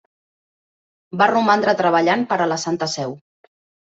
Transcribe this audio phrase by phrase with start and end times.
[1.21, 3.15] Va romandre treballant per a la Santa Seu.